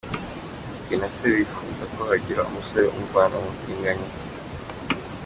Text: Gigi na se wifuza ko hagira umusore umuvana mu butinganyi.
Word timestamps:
Gigi 0.71 0.95
na 1.01 1.07
se 1.15 1.23
wifuza 1.33 1.83
ko 1.93 1.99
hagira 2.09 2.41
umusore 2.49 2.85
umuvana 2.93 3.35
mu 3.43 3.49
butinganyi. 3.55 4.07